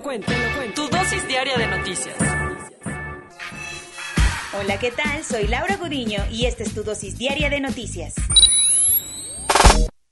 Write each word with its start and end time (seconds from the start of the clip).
Tu 0.00 0.88
dosis 0.88 1.26
diaria 1.26 1.56
de 1.56 1.66
noticias. 1.66 2.14
Hola, 4.56 4.78
¿qué 4.78 4.92
tal? 4.92 5.24
Soy 5.24 5.48
Laura 5.48 5.76
Gudiño 5.76 6.24
y 6.30 6.46
esta 6.46 6.62
es 6.62 6.72
tu 6.72 6.84
dosis 6.84 7.18
diaria 7.18 7.50
de 7.50 7.58
noticias. 7.58 8.14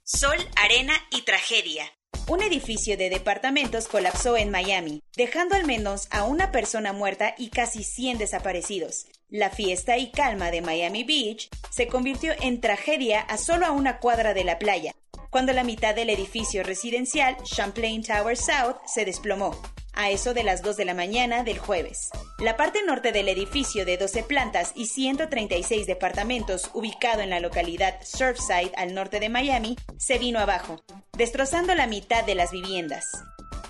Sol, 0.02 0.36
arena 0.56 0.92
y 1.12 1.22
tragedia. 1.22 1.84
Un 2.26 2.42
edificio 2.42 2.96
de 2.96 3.10
departamentos 3.10 3.86
colapsó 3.86 4.36
en 4.36 4.50
Miami, 4.50 5.04
dejando 5.16 5.54
al 5.54 5.64
menos 5.66 6.08
a 6.10 6.24
una 6.24 6.50
persona 6.50 6.92
muerta 6.92 7.36
y 7.38 7.50
casi 7.50 7.84
100 7.84 8.18
desaparecidos. 8.18 9.06
La 9.28 9.50
fiesta 9.50 9.98
y 9.98 10.10
calma 10.10 10.50
de 10.50 10.62
Miami 10.62 11.04
Beach 11.04 11.48
se 11.70 11.86
convirtió 11.86 12.32
en 12.40 12.60
tragedia 12.60 13.20
a 13.20 13.38
solo 13.38 13.66
a 13.66 13.70
una 13.70 14.00
cuadra 14.00 14.34
de 14.34 14.42
la 14.42 14.58
playa, 14.58 14.96
cuando 15.30 15.52
la 15.52 15.62
mitad 15.62 15.94
del 15.94 16.10
edificio 16.10 16.64
residencial 16.64 17.36
Champlain 17.44 18.02
Tower 18.02 18.36
South 18.36 18.78
se 18.86 19.04
desplomó, 19.04 19.60
a 19.96 20.10
eso 20.10 20.34
de 20.34 20.44
las 20.44 20.62
2 20.62 20.76
de 20.76 20.84
la 20.84 20.94
mañana 20.94 21.42
del 21.42 21.58
jueves. 21.58 22.10
La 22.38 22.56
parte 22.56 22.82
norte 22.84 23.12
del 23.12 23.28
edificio 23.28 23.84
de 23.84 23.96
12 23.96 24.22
plantas 24.22 24.72
y 24.74 24.86
136 24.86 25.86
departamentos 25.86 26.70
ubicado 26.74 27.22
en 27.22 27.30
la 27.30 27.40
localidad 27.40 27.98
Surfside 28.04 28.72
al 28.76 28.94
norte 28.94 29.18
de 29.18 29.28
Miami 29.28 29.76
se 29.98 30.18
vino 30.18 30.38
abajo, 30.38 30.82
destrozando 31.16 31.74
la 31.74 31.86
mitad 31.86 32.24
de 32.24 32.34
las 32.34 32.52
viviendas. 32.52 33.06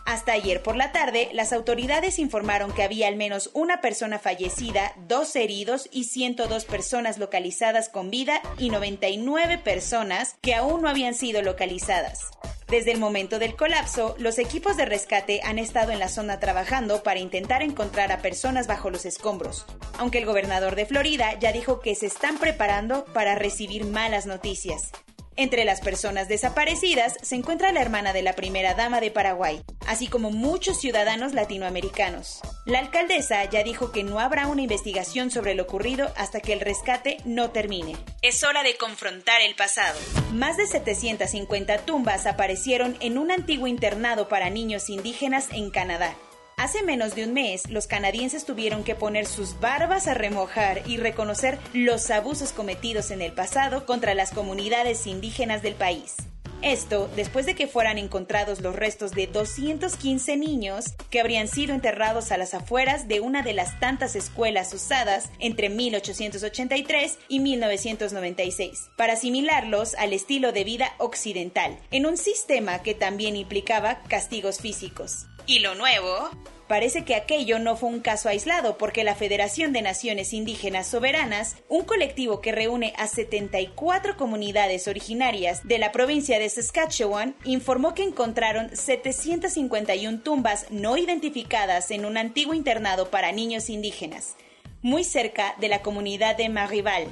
Hasta 0.06 0.32
ayer 0.32 0.62
por 0.62 0.76
la 0.76 0.92
tarde, 0.92 1.30
las 1.32 1.52
autoridades 1.52 2.20
informaron 2.20 2.72
que 2.72 2.84
había 2.84 3.08
al 3.08 3.16
menos 3.16 3.50
una 3.54 3.80
persona 3.80 4.20
fallecida, 4.20 4.94
dos 5.08 5.34
heridos 5.34 5.88
y 5.90 6.04
102 6.04 6.64
personas 6.64 7.18
localizadas 7.18 7.88
con 7.88 8.08
vida 8.08 8.40
y 8.56 8.70
99 8.70 9.58
personas 9.58 10.36
que 10.42 10.54
aún 10.54 10.82
no 10.82 10.88
habían 10.88 11.14
sido 11.14 11.42
localizadas. 11.42 12.20
Desde 12.68 12.90
el 12.90 12.98
momento 12.98 13.38
del 13.38 13.54
colapso, 13.54 14.16
los 14.18 14.38
equipos 14.38 14.76
de 14.76 14.86
rescate 14.86 15.40
han 15.44 15.60
estado 15.60 15.92
en 15.92 16.00
la 16.00 16.08
zona 16.08 16.40
trabajando 16.40 17.04
para 17.04 17.20
intentar 17.20 17.62
encontrar 17.62 18.10
a 18.10 18.18
personas 18.18 18.66
bajo 18.66 18.90
los 18.90 19.06
escombros, 19.06 19.66
aunque 19.98 20.18
el 20.18 20.26
gobernador 20.26 20.74
de 20.74 20.84
Florida 20.84 21.38
ya 21.38 21.52
dijo 21.52 21.78
que 21.78 21.94
se 21.94 22.06
están 22.06 22.38
preparando 22.38 23.04
para 23.04 23.36
recibir 23.36 23.84
malas 23.84 24.26
noticias. 24.26 24.90
Entre 25.36 25.64
las 25.64 25.80
personas 25.80 26.26
desaparecidas 26.26 27.14
se 27.22 27.36
encuentra 27.36 27.70
la 27.70 27.82
hermana 27.82 28.12
de 28.12 28.22
la 28.22 28.32
primera 28.32 28.74
dama 28.74 29.00
de 29.00 29.12
Paraguay, 29.12 29.62
así 29.86 30.08
como 30.08 30.30
muchos 30.30 30.80
ciudadanos 30.80 31.34
latinoamericanos. 31.34 32.40
La 32.64 32.78
alcaldesa 32.78 33.44
ya 33.44 33.62
dijo 33.62 33.92
que 33.92 34.04
no 34.04 34.20
habrá 34.20 34.46
una 34.46 34.62
investigación 34.62 35.30
sobre 35.30 35.54
lo 35.54 35.64
ocurrido 35.64 36.12
hasta 36.16 36.40
que 36.40 36.52
el 36.52 36.60
rescate 36.60 37.18
no 37.24 37.50
termine. 37.50 37.96
Es 38.22 38.44
hora 38.44 38.62
de 38.62 38.76
confrontar 38.76 39.40
el 39.42 39.54
pasado. 39.54 39.98
Más 40.32 40.56
de 40.56 40.66
750 40.66 41.78
tumbas 41.78 42.26
aparecieron 42.26 42.96
en 43.00 43.18
un 43.18 43.30
antiguo 43.30 43.66
internado 43.66 44.28
para 44.28 44.50
niños 44.50 44.90
indígenas 44.90 45.48
en 45.52 45.70
Canadá. 45.70 46.14
Hace 46.58 46.82
menos 46.82 47.14
de 47.14 47.24
un 47.24 47.34
mes, 47.34 47.68
los 47.68 47.86
canadienses 47.86 48.46
tuvieron 48.46 48.82
que 48.82 48.94
poner 48.94 49.26
sus 49.26 49.60
barbas 49.60 50.08
a 50.08 50.14
remojar 50.14 50.80
y 50.86 50.96
reconocer 50.96 51.58
los 51.74 52.10
abusos 52.10 52.52
cometidos 52.52 53.10
en 53.10 53.20
el 53.20 53.32
pasado 53.32 53.84
contra 53.84 54.14
las 54.14 54.30
comunidades 54.30 55.06
indígenas 55.06 55.60
del 55.60 55.74
país. 55.74 56.16
Esto 56.62 57.08
después 57.14 57.46
de 57.46 57.54
que 57.54 57.66
fueran 57.66 57.98
encontrados 57.98 58.60
los 58.60 58.74
restos 58.74 59.12
de 59.12 59.26
215 59.26 60.36
niños 60.36 60.84
que 61.10 61.20
habrían 61.20 61.48
sido 61.48 61.74
enterrados 61.74 62.32
a 62.32 62.38
las 62.38 62.54
afueras 62.54 63.08
de 63.08 63.20
una 63.20 63.42
de 63.42 63.52
las 63.52 63.78
tantas 63.78 64.16
escuelas 64.16 64.72
usadas 64.72 65.30
entre 65.38 65.68
1883 65.68 67.18
y 67.28 67.40
1996 67.40 68.90
para 68.96 69.12
asimilarlos 69.12 69.94
al 69.94 70.12
estilo 70.12 70.52
de 70.52 70.64
vida 70.64 70.92
occidental, 70.98 71.78
en 71.90 72.06
un 72.06 72.16
sistema 72.16 72.82
que 72.82 72.94
también 72.94 73.36
implicaba 73.36 74.02
castigos 74.08 74.58
físicos. 74.58 75.26
Y 75.46 75.60
lo 75.60 75.74
nuevo, 75.74 76.30
Parece 76.68 77.04
que 77.04 77.14
aquello 77.14 77.60
no 77.60 77.76
fue 77.76 77.90
un 77.90 78.00
caso 78.00 78.28
aislado 78.28 78.76
porque 78.76 79.04
la 79.04 79.14
Federación 79.14 79.72
de 79.72 79.82
Naciones 79.82 80.32
Indígenas 80.32 80.88
Soberanas, 80.88 81.56
un 81.68 81.84
colectivo 81.84 82.40
que 82.40 82.50
reúne 82.50 82.92
a 82.98 83.06
74 83.06 84.16
comunidades 84.16 84.88
originarias 84.88 85.62
de 85.62 85.78
la 85.78 85.92
provincia 85.92 86.40
de 86.40 86.48
Saskatchewan, 86.48 87.36
informó 87.44 87.94
que 87.94 88.02
encontraron 88.02 88.76
751 88.76 90.22
tumbas 90.22 90.66
no 90.70 90.96
identificadas 90.96 91.92
en 91.92 92.04
un 92.04 92.16
antiguo 92.16 92.52
internado 92.52 93.10
para 93.10 93.30
niños 93.30 93.70
indígenas, 93.70 94.34
muy 94.82 95.04
cerca 95.04 95.54
de 95.60 95.68
la 95.68 95.82
comunidad 95.82 96.36
de 96.36 96.48
Marival, 96.48 97.06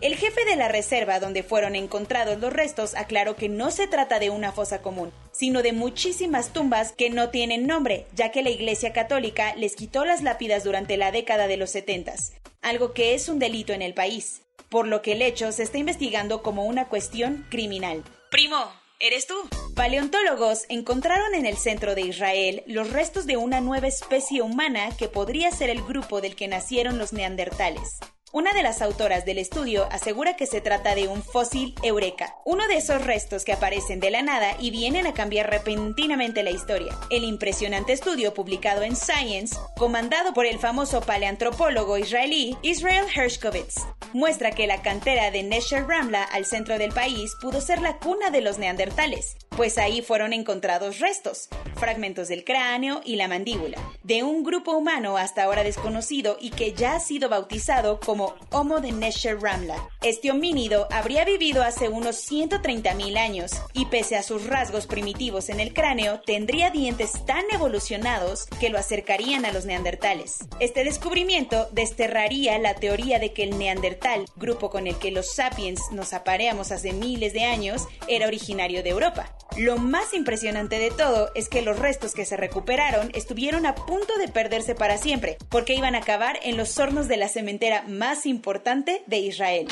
el 0.00 0.14
jefe 0.14 0.44
de 0.44 0.54
la 0.54 0.68
reserva 0.68 1.18
donde 1.18 1.42
fueron 1.42 1.74
encontrados 1.74 2.38
los 2.38 2.52
restos 2.52 2.94
aclaró 2.94 3.34
que 3.34 3.48
no 3.48 3.70
se 3.70 3.88
trata 3.88 4.18
de 4.18 4.30
una 4.30 4.52
fosa 4.52 4.80
común, 4.80 5.12
sino 5.32 5.62
de 5.62 5.72
muchísimas 5.72 6.52
tumbas 6.52 6.92
que 6.92 7.10
no 7.10 7.30
tienen 7.30 7.66
nombre, 7.66 8.06
ya 8.14 8.30
que 8.30 8.42
la 8.42 8.50
Iglesia 8.50 8.92
Católica 8.92 9.54
les 9.56 9.74
quitó 9.74 10.04
las 10.04 10.22
lápidas 10.22 10.62
durante 10.62 10.96
la 10.96 11.10
década 11.10 11.48
de 11.48 11.56
los 11.56 11.70
70, 11.70 12.14
algo 12.62 12.92
que 12.92 13.14
es 13.14 13.28
un 13.28 13.38
delito 13.38 13.72
en 13.72 13.82
el 13.82 13.94
país, 13.94 14.42
por 14.68 14.86
lo 14.86 15.02
que 15.02 15.12
el 15.12 15.22
hecho 15.22 15.50
se 15.50 15.64
está 15.64 15.78
investigando 15.78 16.42
como 16.42 16.64
una 16.64 16.88
cuestión 16.88 17.46
criminal. 17.50 18.04
Primo, 18.30 18.70
¿Eres 19.00 19.28
tú? 19.28 19.34
Paleontólogos 19.76 20.64
encontraron 20.68 21.36
en 21.36 21.46
el 21.46 21.56
centro 21.56 21.94
de 21.94 22.00
Israel 22.00 22.64
los 22.66 22.90
restos 22.90 23.26
de 23.26 23.36
una 23.36 23.60
nueva 23.60 23.86
especie 23.86 24.42
humana 24.42 24.88
que 24.98 25.08
podría 25.08 25.52
ser 25.52 25.70
el 25.70 25.82
grupo 25.82 26.20
del 26.20 26.34
que 26.34 26.48
nacieron 26.48 26.98
los 26.98 27.12
neandertales. 27.12 28.00
Una 28.30 28.52
de 28.52 28.62
las 28.62 28.82
autoras 28.82 29.24
del 29.24 29.38
estudio 29.38 29.88
asegura 29.90 30.36
que 30.36 30.44
se 30.44 30.60
trata 30.60 30.94
de 30.94 31.08
un 31.08 31.22
fósil 31.22 31.74
eureka, 31.82 32.36
uno 32.44 32.68
de 32.68 32.76
esos 32.76 33.02
restos 33.02 33.42
que 33.42 33.54
aparecen 33.54 34.00
de 34.00 34.10
la 34.10 34.20
nada 34.20 34.54
y 34.60 34.70
vienen 34.70 35.06
a 35.06 35.14
cambiar 35.14 35.48
repentinamente 35.48 36.42
la 36.42 36.50
historia. 36.50 36.94
El 37.08 37.24
impresionante 37.24 37.94
estudio 37.94 38.34
publicado 38.34 38.82
en 38.82 38.96
Science, 38.96 39.56
comandado 39.78 40.34
por 40.34 40.44
el 40.44 40.58
famoso 40.58 41.00
paleantropólogo 41.00 41.96
israelí 41.96 42.58
Israel 42.60 43.06
Hershkovitz, 43.14 43.86
muestra 44.12 44.50
que 44.50 44.66
la 44.66 44.82
cantera 44.82 45.30
de 45.30 45.42
Nesher 45.42 45.86
Ramla 45.86 46.22
al 46.22 46.44
centro 46.44 46.76
del 46.76 46.92
país 46.92 47.32
pudo 47.40 47.62
ser 47.62 47.80
la 47.80 47.96
cuna 47.96 48.28
de 48.28 48.42
los 48.42 48.58
neandertales, 48.58 49.38
pues 49.58 49.76
ahí 49.76 50.02
fueron 50.02 50.32
encontrados 50.32 51.00
restos, 51.00 51.48
fragmentos 51.74 52.28
del 52.28 52.44
cráneo 52.44 53.00
y 53.04 53.16
la 53.16 53.26
mandíbula, 53.26 53.76
de 54.04 54.22
un 54.22 54.44
grupo 54.44 54.70
humano 54.70 55.16
hasta 55.16 55.42
ahora 55.42 55.64
desconocido 55.64 56.36
y 56.40 56.50
que 56.50 56.74
ya 56.74 56.94
ha 56.94 57.00
sido 57.00 57.28
bautizado 57.28 57.98
como 57.98 58.36
Homo 58.52 58.80
de 58.80 58.92
Nesher 58.92 59.42
Ramla. 59.42 59.74
Este 60.00 60.30
homínido 60.30 60.86
habría 60.92 61.24
vivido 61.24 61.64
hace 61.64 61.88
unos 61.88 62.30
130.000 62.30 63.18
años 63.18 63.50
y 63.72 63.86
pese 63.86 64.14
a 64.14 64.22
sus 64.22 64.46
rasgos 64.46 64.86
primitivos 64.86 65.48
en 65.48 65.58
el 65.58 65.74
cráneo, 65.74 66.20
tendría 66.20 66.70
dientes 66.70 67.26
tan 67.26 67.42
evolucionados 67.50 68.46
que 68.60 68.70
lo 68.70 68.78
acercarían 68.78 69.44
a 69.44 69.50
los 69.50 69.66
neandertales. 69.66 70.38
Este 70.60 70.84
descubrimiento 70.84 71.68
desterraría 71.72 72.56
la 72.60 72.76
teoría 72.76 73.18
de 73.18 73.32
que 73.32 73.42
el 73.42 73.58
neandertal, 73.58 74.26
grupo 74.36 74.70
con 74.70 74.86
el 74.86 74.96
que 75.00 75.10
los 75.10 75.34
sapiens 75.34 75.80
nos 75.90 76.12
apareamos 76.12 76.70
hace 76.70 76.92
miles 76.92 77.32
de 77.32 77.42
años, 77.42 77.88
era 78.06 78.28
originario 78.28 78.84
de 78.84 78.90
Europa. 78.90 79.34
Lo 79.58 79.76
más 79.76 80.14
impresionante 80.14 80.78
de 80.78 80.92
todo 80.92 81.32
es 81.34 81.48
que 81.48 81.62
los 81.62 81.76
restos 81.76 82.14
que 82.14 82.24
se 82.24 82.36
recuperaron 82.36 83.10
estuvieron 83.12 83.66
a 83.66 83.74
punto 83.74 84.16
de 84.16 84.28
perderse 84.28 84.76
para 84.76 84.98
siempre, 84.98 85.36
porque 85.48 85.74
iban 85.74 85.96
a 85.96 85.98
acabar 85.98 86.38
en 86.44 86.56
los 86.56 86.78
hornos 86.78 87.08
de 87.08 87.16
la 87.16 87.28
cementera 87.28 87.82
más 87.88 88.24
importante 88.24 89.02
de 89.06 89.18
Israel. 89.18 89.66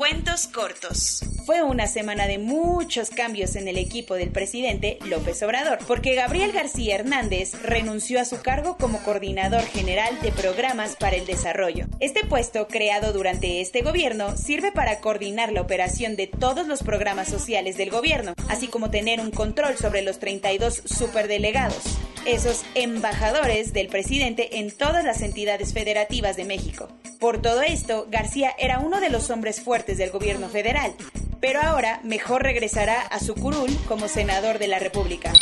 Cuentos 0.00 0.46
cortos. 0.46 1.20
Fue 1.44 1.62
una 1.62 1.86
semana 1.86 2.26
de 2.26 2.38
muchos 2.38 3.10
cambios 3.10 3.54
en 3.54 3.68
el 3.68 3.76
equipo 3.76 4.14
del 4.14 4.30
presidente 4.30 4.98
López 5.04 5.42
Obrador, 5.42 5.78
porque 5.86 6.14
Gabriel 6.14 6.52
García 6.52 6.94
Hernández 6.94 7.52
renunció 7.62 8.18
a 8.18 8.24
su 8.24 8.40
cargo 8.40 8.78
como 8.78 9.02
coordinador 9.02 9.60
general 9.60 10.18
de 10.22 10.32
programas 10.32 10.96
para 10.96 11.16
el 11.16 11.26
desarrollo. 11.26 11.84
Este 12.00 12.24
puesto, 12.24 12.66
creado 12.66 13.12
durante 13.12 13.60
este 13.60 13.82
gobierno, 13.82 14.38
sirve 14.38 14.72
para 14.72 15.00
coordinar 15.00 15.52
la 15.52 15.60
operación 15.60 16.16
de 16.16 16.28
todos 16.28 16.66
los 16.66 16.82
programas 16.82 17.28
sociales 17.28 17.76
del 17.76 17.90
gobierno, 17.90 18.32
así 18.48 18.68
como 18.68 18.88
tener 18.88 19.20
un 19.20 19.30
control 19.30 19.76
sobre 19.76 20.00
los 20.00 20.18
32 20.18 20.82
superdelegados 20.86 21.98
esos 22.26 22.64
embajadores 22.74 23.72
del 23.72 23.88
presidente 23.88 24.58
en 24.58 24.70
todas 24.70 25.04
las 25.04 25.22
entidades 25.22 25.72
federativas 25.72 26.36
de 26.36 26.44
México. 26.44 26.88
Por 27.20 27.42
todo 27.42 27.60
esto, 27.60 28.06
García 28.10 28.54
era 28.58 28.78
uno 28.78 28.98
de 28.98 29.10
los 29.10 29.28
hombres 29.28 29.60
fuertes 29.60 29.98
del 29.98 30.10
gobierno 30.10 30.48
federal. 30.48 30.94
pero 31.40 31.62
ahora 31.62 32.00
mejor 32.02 32.42
regresará 32.42 33.00
a 33.00 33.18
su 33.18 33.34
curul 33.34 33.70
como 33.88 34.08
senador 34.08 34.58
de 34.58 34.68
la 34.68 34.78
República. 34.78 35.32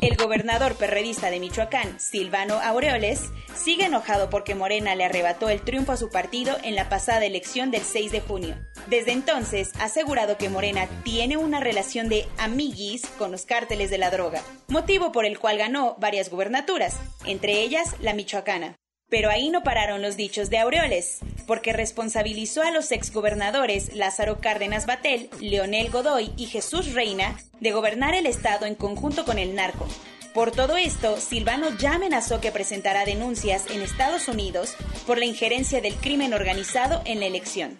El 0.00 0.16
gobernador 0.16 0.76
perredista 0.76 1.30
de 1.30 1.40
Michoacán, 1.40 1.98
Silvano 1.98 2.60
Aureoles, 2.60 3.22
sigue 3.56 3.86
enojado 3.86 4.30
porque 4.30 4.54
Morena 4.54 4.94
le 4.94 5.04
arrebató 5.04 5.48
el 5.48 5.62
triunfo 5.62 5.90
a 5.90 5.96
su 5.96 6.10
partido 6.10 6.56
en 6.62 6.76
la 6.76 6.88
pasada 6.88 7.24
elección 7.24 7.72
del 7.72 7.82
6 7.82 8.12
de 8.12 8.20
junio. 8.20 8.54
Desde 8.86 9.10
entonces 9.10 9.70
ha 9.80 9.86
asegurado 9.86 10.38
que 10.38 10.48
Morena 10.48 10.86
tiene 11.02 11.36
una 11.36 11.58
relación 11.58 12.08
de 12.08 12.28
amiguis 12.38 13.02
con 13.18 13.32
los 13.32 13.46
cárteles 13.46 13.90
de 13.90 13.98
la 13.98 14.10
droga, 14.10 14.42
motivo 14.68 15.10
por 15.10 15.24
el 15.24 15.40
cual 15.40 15.58
ganó 15.58 15.96
varias 15.98 16.30
gubernaturas, 16.30 17.00
entre 17.24 17.62
ellas 17.62 17.96
la 18.00 18.14
michoacana. 18.14 18.76
Pero 19.08 19.30
ahí 19.30 19.48
no 19.48 19.62
pararon 19.62 20.02
los 20.02 20.16
dichos 20.16 20.50
de 20.50 20.58
Aureoles, 20.58 21.18
porque 21.46 21.72
responsabilizó 21.72 22.62
a 22.62 22.70
los 22.70 22.92
exgobernadores 22.92 23.94
Lázaro 23.94 24.38
Cárdenas 24.40 24.84
Batel, 24.84 25.30
Leonel 25.40 25.90
Godoy 25.90 26.32
y 26.36 26.46
Jesús 26.46 26.92
Reina 26.92 27.40
de 27.60 27.72
gobernar 27.72 28.14
el 28.14 28.26
Estado 28.26 28.66
en 28.66 28.74
conjunto 28.74 29.24
con 29.24 29.38
el 29.38 29.54
narco. 29.54 29.88
Por 30.34 30.52
todo 30.52 30.76
esto, 30.76 31.16
Silvano 31.16 31.76
ya 31.78 31.94
amenazó 31.94 32.40
que 32.40 32.52
presentará 32.52 33.04
denuncias 33.04 33.64
en 33.70 33.80
Estados 33.80 34.28
Unidos 34.28 34.76
por 35.06 35.18
la 35.18 35.24
injerencia 35.24 35.80
del 35.80 35.94
crimen 35.94 36.34
organizado 36.34 37.00
en 37.06 37.20
la 37.20 37.26
elección 37.26 37.78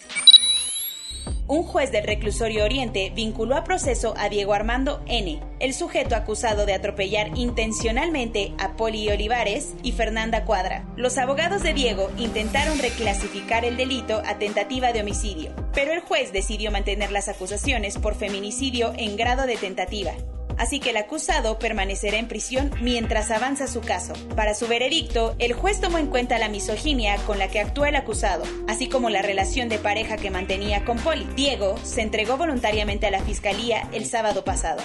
un 1.49 1.62
juez 1.62 1.91
del 1.91 2.05
reclusorio 2.05 2.65
Oriente 2.65 3.11
vinculó 3.15 3.56
a 3.56 3.65
proceso 3.65 4.15
a 4.19 4.29
Diego 4.29 4.53
Armando 4.53 5.03
N., 5.06 5.41
el 5.61 5.75
sujeto 5.75 6.15
acusado 6.15 6.67
de 6.67 6.75
atropellar 6.75 7.31
intencionalmente 7.37 8.53
a 8.59 8.77
Poli 8.77 9.09
Olivares 9.09 9.75
y 9.83 9.93
Fernanda 9.93 10.45
Cuadra. 10.45 10.87
Los 10.97 11.17
abogados 11.17 11.62
de 11.62 11.73
Diego 11.73 12.11
intentaron 12.19 12.79
reclasificar 12.79 13.65
el 13.65 13.79
delito 13.79 14.23
a 14.27 14.39
tentativa 14.39 14.93
de 14.93 15.00
homicidio, 15.00 15.50
pero 15.73 15.93
el 15.93 16.00
juez 16.00 16.33
decidió 16.33 16.71
mantener 16.71 17.11
las 17.11 17.29
acusaciones 17.29 17.97
por 17.97 18.15
feminicidio 18.15 18.93
en 18.97 19.17
grado 19.17 19.47
de 19.47 19.56
tentativa 19.56 20.12
así 20.59 20.81
que 20.81 20.91
el 20.91 20.97
acusado 20.97 21.59
permanecerá 21.59 22.19
en 22.19 22.29
prisión 22.29 22.71
mientras 22.81 23.31
avanza 23.31 23.67
su 23.67 23.81
caso. 23.81 24.13
Para 24.37 24.55
su 24.55 24.67
veredicto, 24.67 25.35
el 25.39 25.53
juez 25.53 25.81
tomó 25.81 25.99
en 25.99 26.09
cuenta 26.09 26.39
la 26.39 26.49
misoginia 26.49 27.17
con 27.27 27.39
la 27.39 27.49
que 27.49 27.61
actúa 27.61 27.89
el 27.89 27.97
acusado, 27.97 28.45
así 28.67 28.89
como 28.89 29.11
la 29.11 29.23
relación 29.23 29.69
de 29.69 29.79
pareja 29.79 30.17
que 30.17 30.31
mantenía 30.31 30.85
con 30.85 30.99
Polly. 30.99 31.27
Diego 31.37 31.77
se 31.83 32.03
entregó 32.03 32.37
voluntariamente 32.37 33.07
a 33.07 33.11
la 33.11 33.23
fiscalía 33.23 33.89
el 33.93 34.07
sábado 34.07 34.45
pasado. 34.45 34.83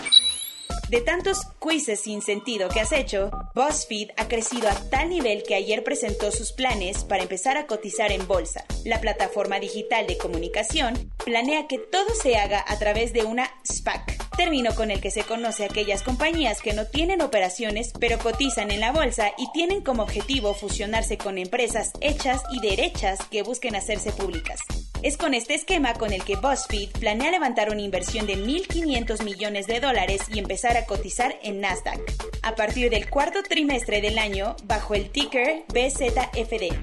De 0.90 1.02
tantos 1.02 1.48
quizzes 1.60 2.02
sin 2.02 2.22
sentido 2.22 2.70
que 2.70 2.80
has 2.80 2.92
hecho, 2.92 3.32
BuzzFeed 3.56 4.12
ha 4.18 4.28
crecido 4.28 4.70
a 4.70 4.76
tal 4.92 5.10
nivel 5.10 5.42
que 5.42 5.56
ayer 5.56 5.84
presentó 5.84 6.32
sus 6.32 6.52
planes 6.52 7.04
para 7.04 7.24
empezar 7.24 7.58
a 7.58 7.66
cotizar 7.66 8.12
en 8.12 8.28
bolsa. 8.28 8.66
La 8.86 9.02
plataforma 9.02 9.60
digital 9.60 10.06
de 10.06 10.20
comunicación 10.20 11.12
planea 11.26 11.68
que 11.68 11.80
todo 11.80 12.14
se 12.14 12.36
haga 12.36 12.64
a 12.68 12.78
través 12.78 13.12
de 13.12 13.24
una 13.24 13.50
SPAC, 13.64 14.23
término 14.34 14.76
con 14.76 14.92
el 14.92 15.00
que 15.00 15.12
se 15.12 15.24
conoce 15.24 15.64
a 15.64 15.68
aquellas 15.68 16.04
compañías 16.04 16.62
que 16.62 16.74
no 16.74 16.86
tienen 16.86 17.22
operaciones 17.22 17.94
pero 18.00 18.20
cotizan 18.20 18.72
en 18.72 18.80
la 18.80 18.92
bolsa 18.92 19.32
y 19.38 19.52
tienen 19.54 19.82
como 19.82 20.04
objetivo 20.04 20.54
fusionarse 20.54 21.18
con 21.18 21.38
empresas 21.38 21.94
hechas 22.02 22.44
y 22.52 22.60
derechas 22.60 23.20
que 23.32 23.44
busquen 23.44 23.76
hacerse 23.76 24.12
públicas. 24.12 24.60
Es 25.02 25.18
con 25.18 25.34
este 25.34 25.54
esquema 25.54 25.94
con 25.94 26.14
el 26.14 26.24
que 26.24 26.38
BuzzFeed 26.38 26.92
planea 26.92 27.32
levantar 27.32 27.70
una 27.70 27.82
inversión 27.82 28.26
de 28.26 28.38
1.500 28.38 29.24
millones 29.24 29.68
de 29.68 29.80
dólares 29.80 30.22
y 30.34 30.40
empezar 30.40 30.78
a 30.78 30.86
cotizar 30.86 31.38
en 31.44 31.60
Nasdaq 31.60 32.00
a 32.42 32.56
partir 32.56 32.90
del 32.90 33.10
cuarto 33.10 33.44
trimestre 33.44 34.02
del 34.02 34.18
año 34.18 34.56
bajo 34.64 34.94
el 34.94 35.10
ticker 35.10 35.64
BZFD. 35.74 36.74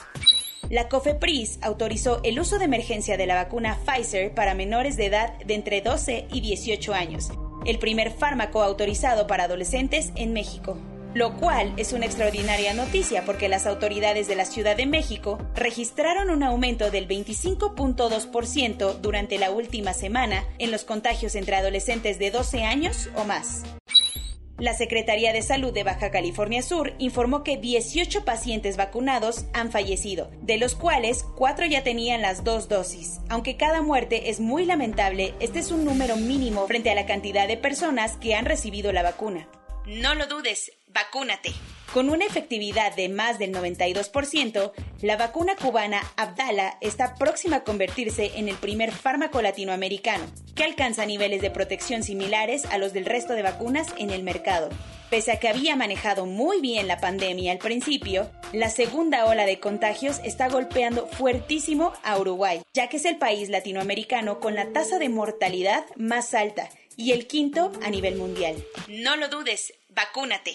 La 0.69 0.87
COFEPRIS 0.87 1.59
autorizó 1.61 2.21
el 2.23 2.39
uso 2.39 2.59
de 2.59 2.65
emergencia 2.65 3.17
de 3.17 3.25
la 3.25 3.35
vacuna 3.35 3.77
Pfizer 3.85 4.33
para 4.33 4.53
menores 4.53 4.95
de 4.95 5.07
edad 5.07 5.37
de 5.39 5.53
entre 5.53 5.81
12 5.81 6.27
y 6.31 6.39
18 6.39 6.93
años 6.93 7.29
el 7.65 7.79
primer 7.79 8.11
fármaco 8.11 8.61
autorizado 8.63 9.27
para 9.27 9.45
adolescentes 9.45 10.11
en 10.15 10.33
México. 10.33 10.77
Lo 11.13 11.35
cual 11.35 11.73
es 11.77 11.93
una 11.93 12.05
extraordinaria 12.05 12.73
noticia 12.73 13.23
porque 13.25 13.49
las 13.49 13.65
autoridades 13.65 14.27
de 14.27 14.35
la 14.35 14.45
Ciudad 14.45 14.75
de 14.75 14.85
México 14.85 15.39
registraron 15.55 16.29
un 16.29 16.43
aumento 16.43 16.91
del 16.91 17.07
25.2% 17.07 18.99
durante 18.99 19.39
la 19.39 19.49
última 19.51 19.93
semana 19.93 20.45
en 20.59 20.69
los 20.69 20.83
contagios 20.83 21.35
entre 21.35 21.55
adolescentes 21.55 22.19
de 22.19 22.31
12 22.31 22.63
años 22.63 23.09
o 23.15 23.23
más. 23.23 23.63
La 24.59 24.73
Secretaría 24.73 25.33
de 25.33 25.43
Salud 25.43 25.71
de 25.71 25.83
Baja 25.83 26.09
California 26.09 26.63
Sur 26.63 26.95
informó 26.97 27.43
que 27.43 27.57
18 27.57 28.25
pacientes 28.25 28.75
vacunados 28.75 29.45
han 29.53 29.71
fallecido, 29.71 30.31
de 30.41 30.57
los 30.57 30.73
cuales 30.73 31.23
4 31.35 31.67
ya 31.67 31.83
tenían 31.83 32.23
las 32.23 32.43
dos 32.43 32.67
dosis. 32.67 33.19
Aunque 33.29 33.55
cada 33.55 33.83
muerte 33.83 34.31
es 34.31 34.39
muy 34.39 34.65
lamentable, 34.65 35.35
este 35.39 35.59
es 35.59 35.71
un 35.71 35.85
número 35.85 36.15
mínimo 36.15 36.65
frente 36.65 36.89
a 36.89 36.95
la 36.95 37.05
cantidad 37.05 37.47
de 37.47 37.57
personas 37.57 38.17
que 38.17 38.33
han 38.33 38.45
recibido 38.45 38.91
la 38.91 39.03
vacuna. 39.03 39.47
No 39.85 40.15
lo 40.15 40.25
dudes, 40.25 40.71
vacúnate. 40.87 41.51
Con 41.97 42.11
una 42.11 42.25
efectividad 42.25 42.95
de 42.95 43.09
más 43.09 43.39
del 43.39 43.51
92%, 43.51 44.71
la 45.01 45.17
vacuna 45.17 45.55
cubana 45.55 45.99
Abdala 46.15 46.77
está 46.79 47.15
próxima 47.15 47.55
a 47.55 47.63
convertirse 47.63 48.33
en 48.35 48.49
el 48.49 48.55
primer 48.55 48.91
fármaco 48.91 49.41
latinoamericano 49.41 50.23
que 50.53 50.63
alcanza 50.63 51.07
niveles 51.07 51.41
de 51.41 51.49
protección 51.49 52.03
similares 52.03 52.65
a 52.65 52.77
los 52.77 52.93
del 52.93 53.05
resto 53.05 53.33
de 53.33 53.41
vacunas 53.41 53.87
en 53.97 54.11
el 54.11 54.21
mercado. 54.21 54.69
Pese 55.09 55.31
a 55.31 55.39
que 55.39 55.47
había 55.49 55.75
manejado 55.75 56.27
muy 56.27 56.61
bien 56.61 56.87
la 56.87 56.99
pandemia 56.99 57.51
al 57.51 57.57
principio, 57.57 58.29
la 58.53 58.69
segunda 58.69 59.25
ola 59.25 59.47
de 59.47 59.59
contagios 59.59 60.21
está 60.23 60.49
golpeando 60.49 61.07
fuertísimo 61.07 61.93
a 62.03 62.19
Uruguay, 62.19 62.61
ya 62.75 62.89
que 62.89 62.97
es 62.97 63.05
el 63.05 63.17
país 63.17 63.49
latinoamericano 63.49 64.39
con 64.39 64.53
la 64.53 64.71
tasa 64.71 64.99
de 64.99 65.09
mortalidad 65.09 65.83
más 65.95 66.35
alta 66.35 66.69
y 66.95 67.13
el 67.13 67.25
quinto 67.25 67.71
a 67.83 67.89
nivel 67.89 68.17
mundial. 68.17 68.55
No 68.87 69.15
lo 69.15 69.29
dudes, 69.29 69.73
vacúnate. 69.89 70.53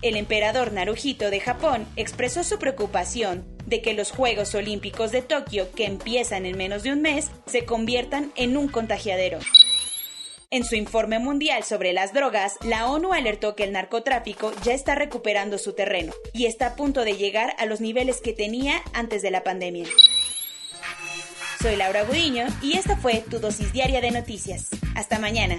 El 0.00 0.16
emperador 0.16 0.72
Naruhito 0.72 1.28
de 1.28 1.40
Japón 1.40 1.84
expresó 1.96 2.44
su 2.44 2.60
preocupación 2.60 3.44
de 3.66 3.82
que 3.82 3.94
los 3.94 4.12
Juegos 4.12 4.54
Olímpicos 4.54 5.10
de 5.10 5.22
Tokio, 5.22 5.72
que 5.72 5.86
empiezan 5.86 6.46
en 6.46 6.56
menos 6.56 6.84
de 6.84 6.92
un 6.92 7.02
mes, 7.02 7.30
se 7.46 7.64
conviertan 7.64 8.32
en 8.36 8.56
un 8.56 8.68
contagiadero. 8.68 9.40
En 10.50 10.64
su 10.64 10.76
informe 10.76 11.18
mundial 11.18 11.64
sobre 11.64 11.92
las 11.92 12.14
drogas, 12.14 12.54
la 12.64 12.86
ONU 12.86 13.12
alertó 13.12 13.56
que 13.56 13.64
el 13.64 13.72
narcotráfico 13.72 14.52
ya 14.62 14.72
está 14.72 14.94
recuperando 14.94 15.58
su 15.58 15.72
terreno 15.72 16.12
y 16.32 16.46
está 16.46 16.68
a 16.68 16.76
punto 16.76 17.04
de 17.04 17.16
llegar 17.16 17.54
a 17.58 17.66
los 17.66 17.80
niveles 17.80 18.20
que 18.20 18.32
tenía 18.32 18.80
antes 18.92 19.20
de 19.20 19.32
la 19.32 19.42
pandemia. 19.42 19.88
Soy 21.60 21.74
Laura 21.74 22.04
Gudiño 22.04 22.46
y 22.62 22.78
esta 22.78 22.96
fue 22.96 23.24
tu 23.28 23.40
dosis 23.40 23.72
diaria 23.72 24.00
de 24.00 24.12
noticias. 24.12 24.68
Hasta 24.94 25.18
mañana. 25.18 25.58